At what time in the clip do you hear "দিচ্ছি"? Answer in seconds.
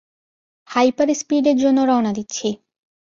2.13-2.47